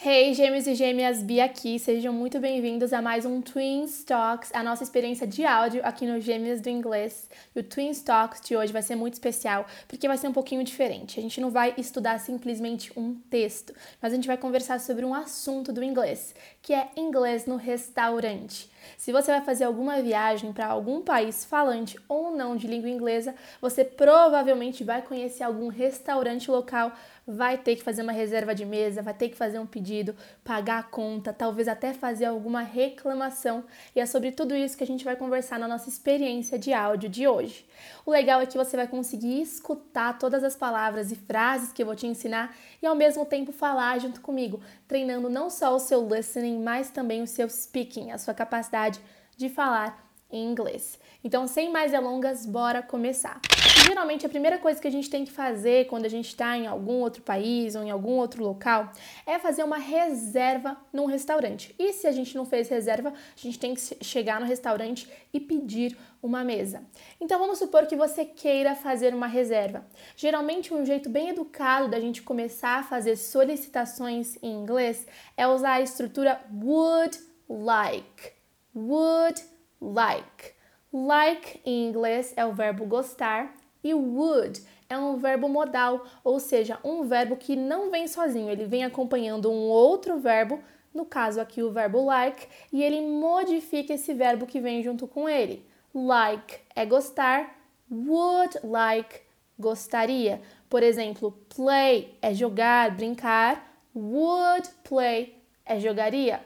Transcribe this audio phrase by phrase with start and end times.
[0.00, 1.76] Hey, gêmeos e gêmeas, Bia aqui.
[1.76, 6.20] Sejam muito bem-vindos a mais um Twin Talks, a nossa experiência de áudio aqui no
[6.20, 7.28] Gêmeos do Inglês.
[7.52, 10.62] E o Twin Talks de hoje vai ser muito especial, porque vai ser um pouquinho
[10.62, 11.18] diferente.
[11.18, 15.12] A gente não vai estudar simplesmente um texto, mas a gente vai conversar sobre um
[15.12, 18.70] assunto do inglês, que é inglês no restaurante.
[18.96, 23.34] Se você vai fazer alguma viagem para algum país falante ou não de língua inglesa,
[23.60, 26.92] você provavelmente vai conhecer algum restaurante local,
[27.28, 30.78] vai ter que fazer uma reserva de mesa, vai ter que fazer um pedido, pagar
[30.78, 33.64] a conta, talvez até fazer alguma reclamação.
[33.94, 37.08] E é sobre tudo isso que a gente vai conversar na nossa experiência de áudio
[37.08, 37.66] de hoje.
[38.06, 41.86] O legal é que você vai conseguir escutar todas as palavras e frases que eu
[41.86, 46.08] vou te ensinar e ao mesmo tempo falar junto comigo, treinando não só o seu
[46.08, 48.98] listening, mas também o seu speaking, a sua capacidade
[49.36, 50.98] de falar em inglês.
[51.22, 53.40] Então, sem mais delongas, bora começar.
[53.88, 56.66] Geralmente, a primeira coisa que a gente tem que fazer quando a gente está em
[56.66, 58.92] algum outro país ou em algum outro local
[59.24, 61.74] é fazer uma reserva num restaurante.
[61.78, 65.40] E se a gente não fez reserva, a gente tem que chegar no restaurante e
[65.40, 66.82] pedir uma mesa.
[67.18, 69.86] Então, vamos supor que você queira fazer uma reserva.
[70.16, 75.74] Geralmente, um jeito bem educado da gente começar a fazer solicitações em inglês é usar
[75.74, 78.32] a estrutura would like.
[78.74, 79.42] Would
[79.80, 80.52] like.
[80.92, 83.57] Like em inglês é o verbo gostar
[83.88, 88.64] e would é um verbo modal, ou seja, um verbo que não vem sozinho, ele
[88.64, 90.60] vem acompanhando um outro verbo,
[90.94, 95.28] no caso aqui o verbo like, e ele modifica esse verbo que vem junto com
[95.28, 95.64] ele.
[95.94, 97.54] Like é gostar,
[97.90, 99.20] would like
[99.58, 100.40] gostaria.
[100.68, 106.40] Por exemplo, play é jogar, brincar, would play é jogaria.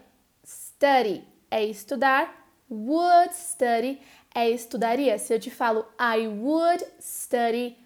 [0.45, 4.01] Study é estudar, would study
[4.35, 5.19] é estudaria.
[5.19, 7.77] Se eu te falo I would study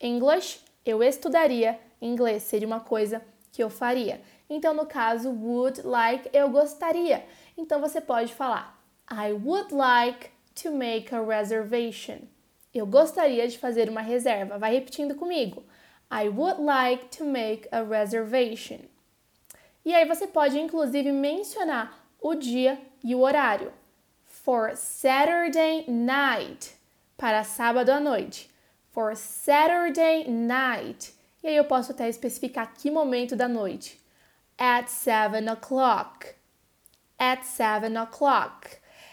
[0.00, 3.22] English, eu estudaria inglês, seria uma coisa
[3.52, 4.20] que eu faria.
[4.48, 7.24] Então, no caso, would like, eu gostaria.
[7.56, 8.78] Então, você pode falar
[9.10, 10.30] I would like
[10.62, 12.18] to make a reservation.
[12.72, 14.58] Eu gostaria de fazer uma reserva.
[14.58, 15.64] Vai repetindo comigo.
[16.10, 18.78] I would like to make a reservation.
[19.84, 23.72] E aí você pode inclusive mencionar o dia e o horário
[24.48, 26.74] for Saturday night,
[27.18, 28.48] para sábado à noite.
[28.92, 31.12] For Saturday night.
[31.42, 34.00] E aí eu posso até especificar que momento da noite.
[34.56, 36.34] At seven o'clock.
[37.18, 38.70] At seven o'clock.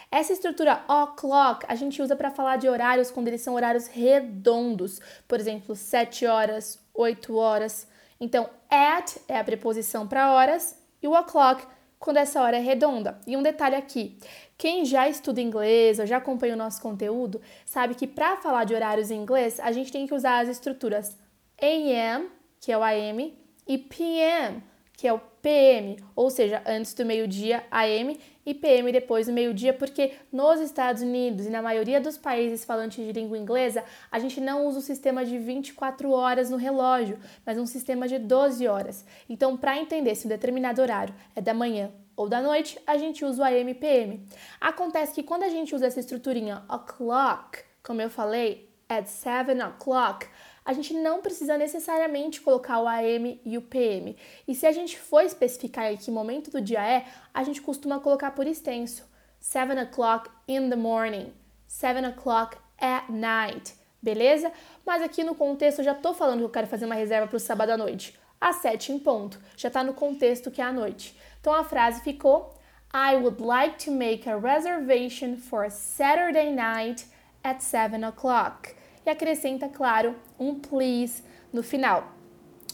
[0.10, 5.02] Essa estrutura o'clock a gente usa para falar de horários quando eles são horários redondos.
[5.28, 7.90] Por exemplo, 7 horas, 8 horas.
[8.22, 11.68] Então, at é a preposição para horas e o o'clock
[12.06, 13.20] quando essa hora é redonda.
[13.26, 14.16] E um detalhe aqui:
[14.56, 18.76] quem já estuda inglês ou já acompanha o nosso conteúdo sabe que para falar de
[18.76, 21.18] horários em inglês a gente tem que usar as estruturas
[21.60, 22.30] AM,
[22.62, 23.36] que é o AM,
[23.68, 24.62] e PM,
[24.94, 29.74] que é o PM, ou seja, antes do meio-dia AM e PM depois do meio-dia,
[29.74, 34.40] porque nos Estados Unidos e na maioria dos países falantes de língua inglesa, a gente
[34.40, 39.06] não usa o sistema de 24 horas no relógio, mas um sistema de 12 horas.
[39.28, 43.26] Então, para entender se um determinado horário é da manhã ou da noite, a gente
[43.26, 44.26] usa o AM e PM.
[44.62, 50.28] Acontece que quando a gente usa essa estruturinha o'clock, como eu falei, at 7 o'clock,
[50.66, 54.18] a gente não precisa necessariamente colocar o AM e o PM.
[54.48, 58.00] E se a gente for especificar em que momento do dia é, a gente costuma
[58.00, 59.06] colocar por extenso.
[59.40, 61.32] 7 o'clock in the morning,
[61.68, 64.52] 7 o'clock at night, beleza?
[64.84, 67.38] Mas aqui no contexto eu já tô falando que eu quero fazer uma reserva para
[67.38, 68.18] o sábado à noite.
[68.42, 71.16] Às 7 em ponto, já está no contexto que é à noite.
[71.40, 72.56] Então a frase ficou:
[72.92, 77.06] I would like to make a reservation for Saturday night
[77.44, 81.24] at 7 o'clock e acrescenta, claro, um please
[81.54, 82.12] no final.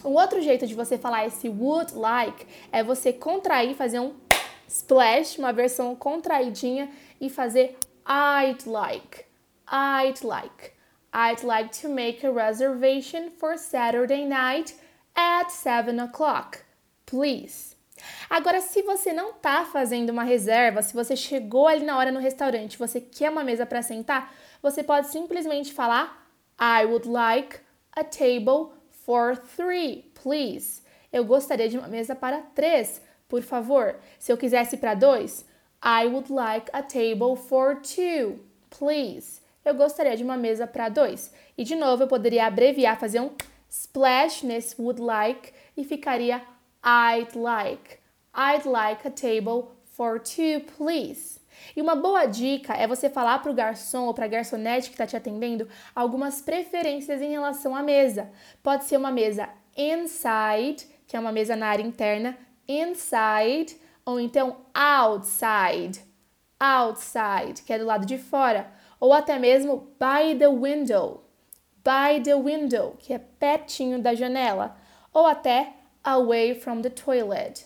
[0.04, 4.14] Um outro jeito de você falar esse would like é você contrair, fazer um
[4.68, 7.78] splash, uma versão contraidinha e fazer
[8.08, 9.26] I'd like.
[9.72, 10.72] I'd like.
[11.14, 14.76] I'd like to make a reservation for Saturday night
[15.14, 16.60] at 7 o'clock.
[17.06, 17.76] Please.
[18.30, 22.20] Agora, se você não está fazendo uma reserva, se você chegou ali na hora no
[22.20, 26.21] restaurante, você quer uma mesa para sentar, você pode simplesmente falar
[26.62, 27.62] I would like
[27.98, 30.84] a table for three, please.
[31.12, 34.00] Eu gostaria de uma mesa para três, por favor.
[34.20, 35.44] Se eu quisesse para dois,
[35.84, 39.42] I would like a table for two, please.
[39.66, 41.34] Eu gostaria de uma mesa para dois.
[41.58, 43.32] E de novo, eu poderia abreviar, fazer um
[43.68, 46.44] splash nesse would like e ficaria
[46.86, 47.98] I'd like.
[48.36, 51.41] I'd like a table for two, please.
[51.76, 54.96] E uma boa dica é você falar para o garçom ou para a garçonete que
[54.96, 58.30] está te atendendo algumas preferências em relação à mesa.
[58.62, 62.38] Pode ser uma mesa inside, que é uma mesa na área interna,
[62.68, 66.04] inside ou então outside.
[66.60, 71.24] Outside, que é do lado de fora, ou até mesmo by the window.
[71.84, 74.78] By the window, que é pertinho da janela,
[75.12, 77.66] ou até away from the toilet.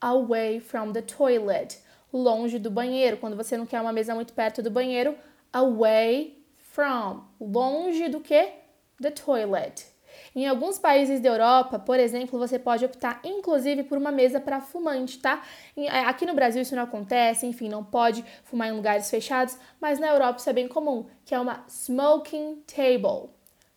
[0.00, 1.80] Away from the toilet,
[2.18, 3.16] longe do banheiro.
[3.16, 5.16] Quando você não quer uma mesa muito perto do banheiro,
[5.52, 6.38] away
[6.72, 8.52] from, longe do que?
[9.00, 9.94] The toilet.
[10.34, 14.60] Em alguns países da Europa, por exemplo, você pode optar inclusive por uma mesa para
[14.60, 15.42] fumante, tá?
[15.76, 19.98] É, aqui no Brasil isso não acontece, enfim, não pode fumar em lugares fechados, mas
[19.98, 23.30] na Europa isso é bem comum, que é uma smoking table.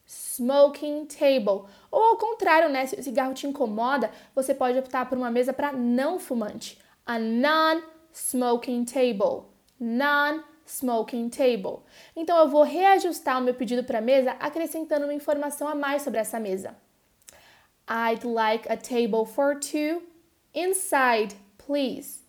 [0.05, 1.65] Smoking table.
[1.91, 2.85] Ou ao contrário, né?
[2.85, 6.79] Se o cigarro te incomoda, você pode optar por uma mesa para não fumante.
[7.05, 7.19] A
[8.17, 9.45] non-smoking table.
[9.79, 11.79] Non-smoking smoking table.
[12.15, 16.01] Então eu vou reajustar o meu pedido para a mesa acrescentando uma informação a mais
[16.01, 16.75] sobre essa mesa.
[17.89, 20.03] I'd like a table for two
[20.53, 22.19] inside, please.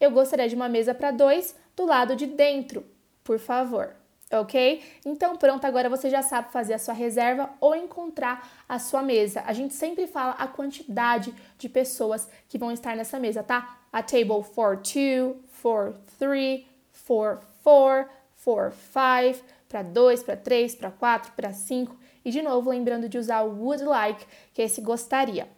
[0.00, 2.86] Eu gostaria de uma mesa para dois do lado de dentro,
[3.24, 3.96] por favor.
[4.30, 4.82] Ok?
[5.06, 9.42] Então, pronto, agora você já sabe fazer a sua reserva ou encontrar a sua mesa.
[9.46, 13.77] A gente sempre fala a quantidade de pessoas que vão estar nessa mesa, tá?
[13.92, 20.90] A table for two, for three, for for, for five, para dois, para três, para
[20.90, 21.94] quatro, para cinco.
[22.24, 24.24] E de novo, lembrando de usar o would like,
[24.54, 25.48] que é esse gostaria.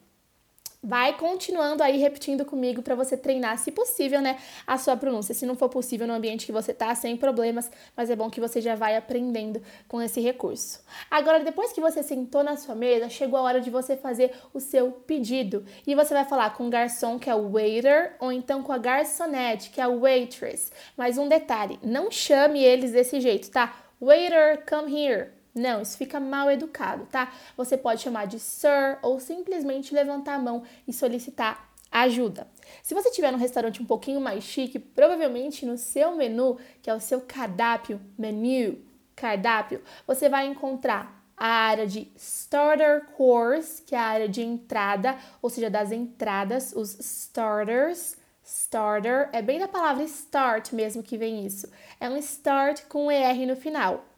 [0.82, 5.34] Vai continuando aí repetindo comigo para você treinar, se possível, né, a sua pronúncia.
[5.34, 8.40] Se não for possível no ambiente que você tá, sem problemas, mas é bom que
[8.40, 10.82] você já vai aprendendo com esse recurso.
[11.10, 14.60] Agora, depois que você sentou na sua mesa, chegou a hora de você fazer o
[14.60, 15.66] seu pedido.
[15.86, 18.78] E você vai falar com o garçom, que é o waiter, ou então com a
[18.78, 20.72] garçonete, que é a waitress.
[20.96, 23.84] Mas um detalhe, não chame eles desse jeito, tá?
[24.00, 25.39] Waiter, come here.
[25.60, 27.30] Não, isso fica mal educado, tá?
[27.54, 32.48] Você pode chamar de sir ou simplesmente levantar a mão e solicitar ajuda.
[32.82, 36.94] Se você estiver num restaurante um pouquinho mais chique, provavelmente no seu menu, que é
[36.94, 38.78] o seu cardápio, menu,
[39.14, 45.18] cardápio, você vai encontrar a área de starter course, que é a área de entrada,
[45.42, 48.16] ou seja, das entradas, os starters.
[48.42, 51.70] Starter é bem da palavra start mesmo que vem isso.
[52.00, 54.09] É um start com ER no final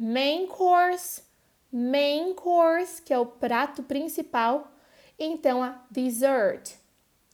[0.00, 1.22] main course,
[1.70, 4.72] main course, que é o prato principal,
[5.18, 6.70] então a dessert,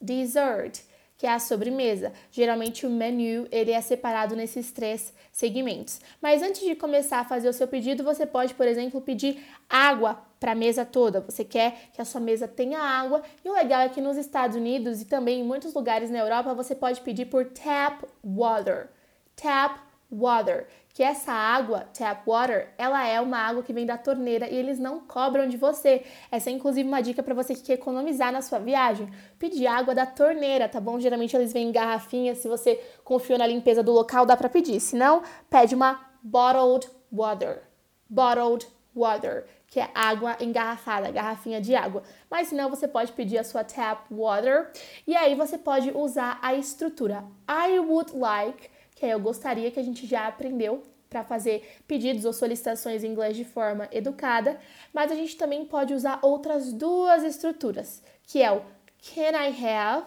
[0.02, 0.80] dessert,
[1.16, 2.12] que é a sobremesa.
[2.32, 6.00] Geralmente o menu ele é separado nesses três segmentos.
[6.20, 10.20] Mas antes de começar a fazer o seu pedido, você pode, por exemplo, pedir água
[10.40, 11.20] para a mesa toda.
[11.20, 13.22] Você quer que a sua mesa tenha água.
[13.44, 16.52] E o legal é que nos Estados Unidos e também em muitos lugares na Europa,
[16.52, 18.88] você pode pedir por tap water.
[19.36, 20.66] Tap water,
[20.96, 24.78] que essa água, tap water, ela é uma água que vem da torneira e eles
[24.78, 26.02] não cobram de você.
[26.31, 29.06] Essa é inclusive uma dica para você que quer economizar na sua viagem.
[29.38, 30.98] Pedir água da torneira, tá bom?
[30.98, 34.81] Geralmente eles vêm em garrafinhas, se você confiou na limpeza do local, dá para pedir.
[34.81, 37.64] Se não, pede uma bottled water.
[38.08, 42.04] Bottled water, que é água engarrafada, garrafinha de água.
[42.31, 44.72] Mas se não, você pode pedir a sua tap water
[45.06, 49.82] e aí você pode usar a estrutura I would like que eu gostaria que a
[49.82, 54.58] gente já aprendeu para fazer pedidos ou solicitações em inglês de forma educada,
[54.93, 58.60] mas a gente também pode usar outras duas estruturas, que é o
[59.00, 60.06] can I have,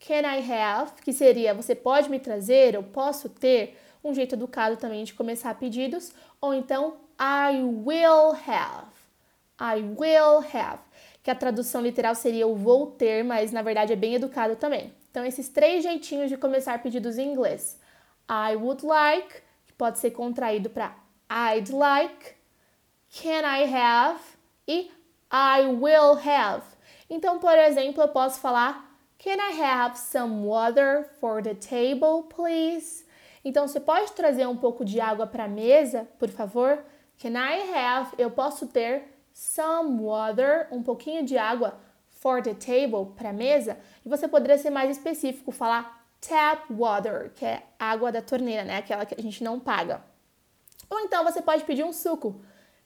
[0.00, 4.76] can I have, que seria você pode me trazer, eu posso ter, um jeito educado
[4.76, 8.88] também de começar pedidos, ou então I will have,
[9.60, 10.80] I will have,
[11.22, 14.94] que a tradução literal seria eu vou ter, mas na verdade é bem educado também.
[15.10, 17.78] Então esses três jeitinhos de começar pedidos em inglês.
[18.28, 20.94] I would like, que pode ser contraído para
[21.30, 22.34] I'd like,
[23.10, 24.20] can I have
[24.66, 24.90] e
[25.30, 26.64] I will have.
[27.10, 33.04] Então, por exemplo, eu posso falar Can I have some water for the table, please?
[33.44, 36.84] Então, você pode trazer um pouco de água para a mesa, por favor?
[37.20, 38.14] Can I have?
[38.16, 43.76] Eu posso ter some water, um pouquinho de água for the table, para a mesa?
[44.06, 48.76] E você poderia ser mais específico, falar tap water, que é água da torneira, né?
[48.76, 50.02] Aquela que a gente não paga.
[50.90, 52.40] Ou então você pode pedir um suco.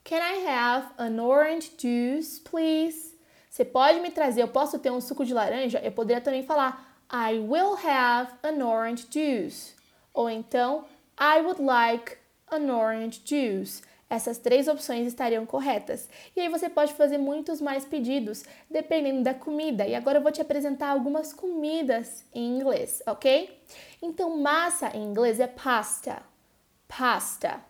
[0.05, 3.17] Can I have an orange juice, please?
[3.49, 5.79] Você pode me trazer, eu posso ter um suco de laranja?
[5.79, 9.75] Eu poderia também falar I will have an orange juice.
[10.13, 10.85] Ou então
[11.19, 12.17] I would like
[12.51, 13.83] an orange juice.
[14.13, 16.07] Essas três opções estariam corretas.
[16.37, 19.87] E aí você pode fazer muitos mais pedidos, dependendo da comida.
[19.87, 23.59] E agora eu vou te apresentar algumas comidas em inglês, ok?
[24.03, 26.23] Então, massa em inglês é pasta.
[26.87, 27.65] Pasta.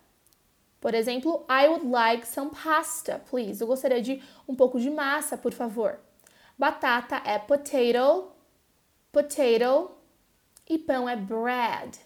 [0.81, 3.61] Por exemplo, I would like some pasta, please.
[3.61, 6.01] Eu gostaria de um pouco de massa, por favor.
[6.59, 8.33] Batata é potato.
[9.13, 9.93] potato
[10.69, 12.01] e pão é bread.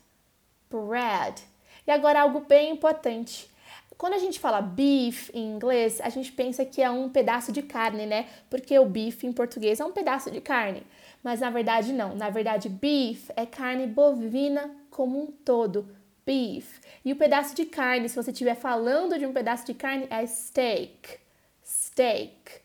[0.69, 1.43] Bread.
[1.87, 3.56] E agora algo bem importante.
[3.99, 7.63] Quando a gente fala beef em inglês, a gente pensa que é um pedaço de
[7.63, 8.27] carne, né?
[8.51, 10.83] Porque o beef em português é um pedaço de carne.
[11.23, 12.15] Mas na verdade não.
[12.15, 15.89] Na verdade, beef é carne bovina como um todo.
[16.27, 16.81] Beef.
[17.05, 20.27] E o pedaço de carne, se você estiver falando de um pedaço de carne, é
[20.27, 21.19] steak.
[21.65, 22.61] Steak.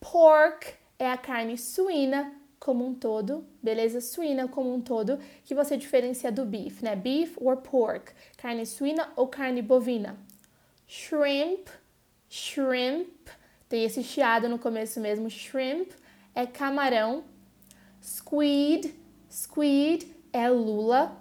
[0.00, 4.00] Pork é a carne suína como um todo, beleza?
[4.00, 6.96] Suína como um todo, que você diferencia do beef, né?
[6.96, 10.18] Beef or pork, carne suína ou carne bovina.
[10.86, 11.68] Shrimp,
[12.28, 13.28] shrimp,
[13.68, 15.30] tem esse chiado no começo mesmo.
[15.30, 15.90] Shrimp
[16.34, 17.24] é camarão.
[18.00, 18.94] Squid,
[19.30, 21.20] squid é lula.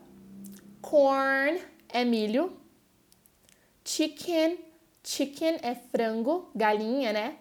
[0.82, 2.58] Corn é milho.
[3.86, 4.60] Chicken,
[5.04, 7.38] chicken é frango, galinha, né?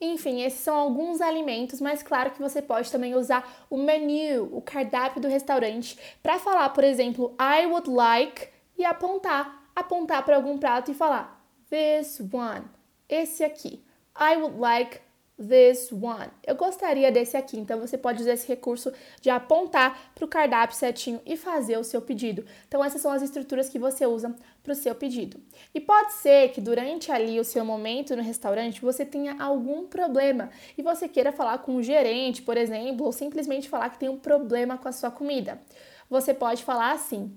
[0.00, 4.60] Enfim, esses são alguns alimentos, mas claro que você pode também usar o menu, o
[4.60, 10.56] cardápio do restaurante, para falar, por exemplo, I would like e apontar apontar para algum
[10.56, 12.64] prato e falar this one,
[13.08, 13.84] esse aqui.
[14.18, 15.00] I would like
[15.38, 16.30] this one.
[16.46, 17.58] Eu gostaria desse aqui.
[17.58, 21.84] Então você pode usar esse recurso de apontar para o cardápio certinho e fazer o
[21.84, 22.44] seu pedido.
[22.66, 25.38] Então essas são as estruturas que você usa para o seu pedido.
[25.74, 30.50] E pode ser que durante ali o seu momento no restaurante você tenha algum problema
[30.76, 34.18] e você queira falar com o gerente, por exemplo, ou simplesmente falar que tem um
[34.18, 35.60] problema com a sua comida.
[36.08, 37.36] Você pode falar assim: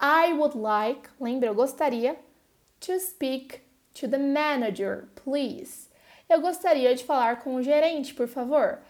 [0.00, 2.16] I would like, lembra, eu gostaria,
[2.80, 3.60] to speak
[3.94, 5.90] to the manager, please.
[6.28, 8.80] Eu gostaria de falar com o gerente, por favor.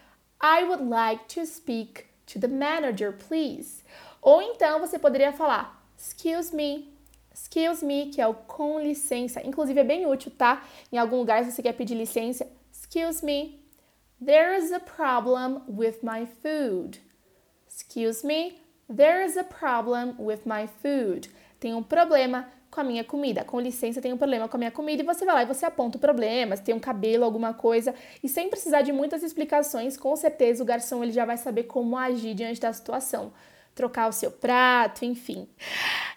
[0.41, 3.83] I would like to speak to the manager, please.
[4.21, 6.91] Ou então você poderia falar excuse me,
[7.31, 9.45] excuse me, que é o com licença.
[9.45, 10.65] Inclusive é bem útil, tá?
[10.91, 13.63] Em algum lugar se você quer pedir licença, excuse me,
[14.23, 16.99] there is a problem with my food.
[17.69, 18.59] Excuse me,
[18.93, 21.29] There is a problem with my food.
[21.59, 23.43] Tem um problema com a minha comida.
[23.45, 25.01] Com licença, tem um problema com a minha comida.
[25.01, 27.95] E você vai lá e você aponta o problema, se tem um cabelo, alguma coisa.
[28.21, 31.97] E sem precisar de muitas explicações, com certeza o garçom ele já vai saber como
[31.97, 33.31] agir diante da situação.
[33.73, 35.47] Trocar o seu prato, enfim.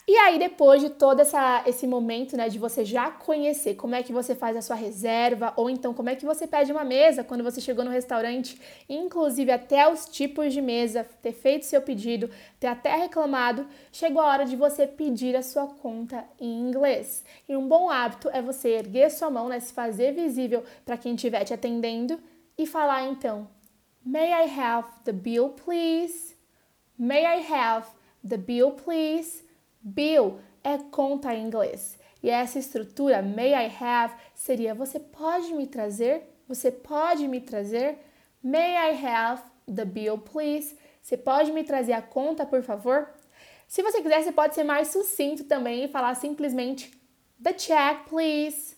[0.06, 4.02] E aí, depois de todo essa, esse momento, né, de você já conhecer como é
[4.02, 7.24] que você faz a sua reserva, ou então como é que você pede uma mesa
[7.24, 12.28] quando você chegou no restaurante, inclusive até os tipos de mesa, ter feito seu pedido,
[12.60, 17.24] ter até reclamado, chegou a hora de você pedir a sua conta em inglês.
[17.48, 21.14] E um bom hábito é você erguer sua mão, né, se fazer visível para quem
[21.14, 22.20] estiver te atendendo
[22.58, 23.48] e falar então:
[24.04, 26.33] May I have the bill, please?
[26.98, 27.86] May I have
[28.22, 29.44] the bill, please?
[29.82, 31.98] Bill é conta em inglês.
[32.22, 36.22] E essa estrutura, may I have, seria você pode me trazer?
[36.48, 37.98] Você pode me trazer?
[38.42, 40.76] May I have the bill, please?
[41.02, 43.08] Você pode me trazer a conta, por favor?
[43.66, 46.90] Se você quiser, você pode ser mais sucinto também e falar simplesmente
[47.42, 48.76] the check, please.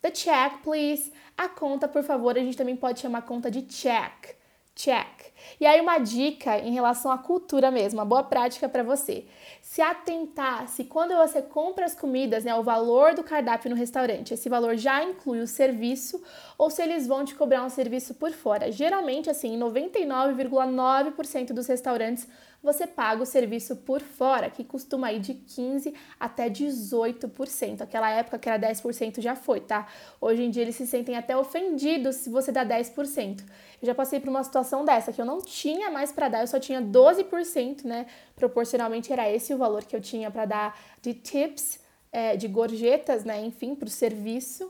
[0.00, 1.12] The check, please.
[1.36, 4.36] A conta, por favor, a gente também pode chamar a conta de check.
[4.74, 5.17] Check.
[5.60, 9.24] E aí uma dica em relação à cultura mesmo, uma boa prática para você.
[9.62, 14.34] Se atentar se quando você compra as comidas, né, o valor do cardápio no restaurante,
[14.34, 16.22] esse valor já inclui o serviço
[16.56, 18.70] ou se eles vão te cobrar um serviço por fora.
[18.72, 22.26] Geralmente assim, 99,9% dos restaurantes
[22.62, 27.82] você paga o serviço por fora, que costuma ir de 15 até 18%.
[27.82, 29.86] Aquela época que era 10% já foi, tá?
[30.20, 33.44] Hoje em dia eles se sentem até ofendidos se você dá 10%.
[33.80, 36.48] Eu já passei por uma situação dessa que eu não tinha mais para dar, eu
[36.48, 38.06] só tinha 12%, né?
[38.34, 41.78] Proporcionalmente era esse o valor que eu tinha para dar de tips,
[42.10, 43.40] é, de gorjetas, né?
[43.44, 44.68] Enfim, para o serviço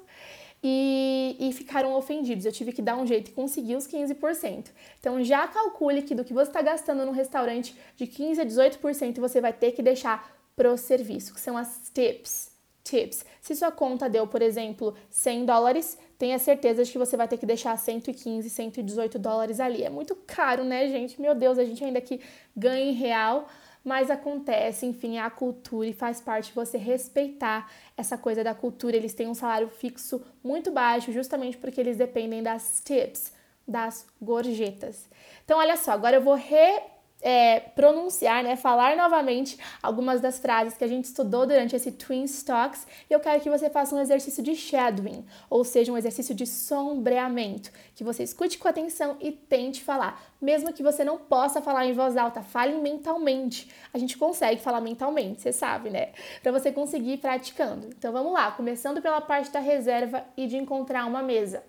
[0.62, 2.44] e, e ficaram ofendidos.
[2.44, 4.66] Eu tive que dar um jeito e conseguir os 15%.
[4.98, 9.20] Então já calcule que do que você está gastando no restaurante, de 15% a 18%
[9.20, 12.50] você vai ter que deixar pro serviço, que são as tips.
[12.82, 13.24] Tips.
[13.40, 17.36] Se sua conta deu, por exemplo, 100 dólares, tenha certeza de que você vai ter
[17.36, 19.84] que deixar 115, 118 dólares ali.
[19.84, 21.20] É muito caro, né, gente?
[21.20, 22.20] Meu Deus, a gente ainda que
[22.56, 23.46] ganha em real,
[23.88, 28.94] mas acontece, enfim, é a cultura e faz parte você respeitar essa coisa da cultura.
[28.94, 33.32] Eles têm um salário fixo muito baixo, justamente porque eles dependem das tips,
[33.66, 35.08] das gorjetas.
[35.42, 36.82] Então, olha só, agora eu vou re
[37.20, 42.24] é, pronunciar, né, falar novamente algumas das frases que a gente estudou durante esse Twin
[42.24, 46.34] Stocks e eu quero que você faça um exercício de shadowing, ou seja, um exercício
[46.34, 50.22] de sombreamento, que você escute com atenção e tente falar.
[50.40, 53.68] Mesmo que você não possa falar em voz alta, fale mentalmente.
[53.92, 56.10] A gente consegue falar mentalmente, você sabe, né?
[56.42, 57.88] Para você conseguir ir praticando.
[57.88, 61.64] Então vamos lá, começando pela parte da reserva e de encontrar uma mesa.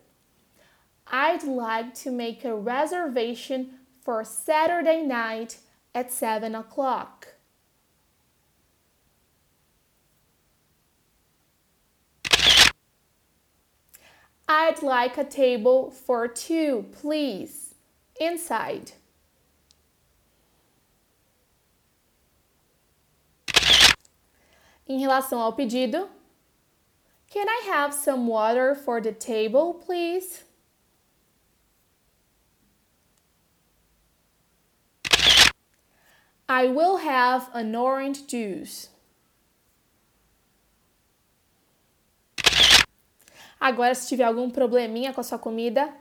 [1.11, 5.57] I'd like to make a reservation for Saturday night
[5.93, 7.35] at 7 o'clock.
[14.47, 17.75] I'd like a table for two, please.
[18.19, 18.93] Inside.
[24.87, 26.09] Em relação ao pedido,
[27.29, 30.43] Can I have some water for the table, please?
[36.51, 38.89] I will have an orange juice.
[43.61, 45.93] Agora, se tiver algum probleminha com a sua comida,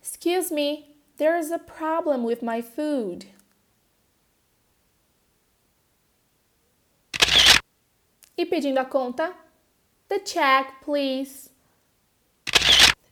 [0.00, 3.26] excuse me, there's a problem with my food.
[8.36, 9.34] E pedindo a conta,
[10.08, 11.50] the check, please.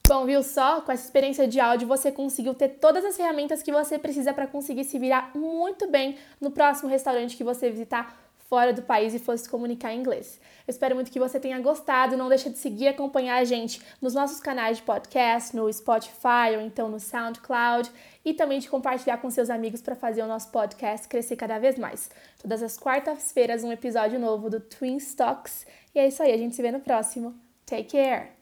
[0.09, 0.81] Bom, viu só?
[0.83, 4.47] Com essa experiência de áudio, você conseguiu ter todas as ferramentas que você precisa para
[4.47, 8.17] conseguir se virar muito bem no próximo restaurante que você visitar
[8.49, 10.41] fora do país e fosse comunicar em inglês.
[10.65, 12.17] Eu espero muito que você tenha gostado.
[12.17, 16.55] Não deixa de seguir e acompanhar a gente nos nossos canais de podcast, no Spotify
[16.55, 17.91] ou então no SoundCloud
[18.25, 21.77] e também de compartilhar com seus amigos para fazer o nosso podcast crescer cada vez
[21.77, 22.09] mais.
[22.41, 25.67] Todas as quartas-feiras um episódio novo do Twin Stocks.
[25.93, 27.35] E é isso aí, a gente se vê no próximo.
[27.67, 28.36] Take care!